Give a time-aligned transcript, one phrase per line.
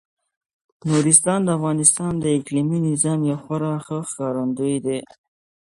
[0.89, 4.99] نورستان د افغانستان د اقلیمي نظام یو خورا ښه ښکارندوی دی.